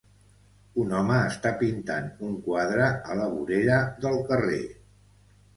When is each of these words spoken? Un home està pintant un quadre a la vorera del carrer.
Un 0.83 0.95
home 0.99 1.17
està 1.33 1.51
pintant 1.59 2.09
un 2.29 2.33
quadre 2.47 2.87
a 2.87 3.19
la 3.23 3.29
vorera 3.37 3.79
del 4.07 4.19
carrer. 4.33 4.63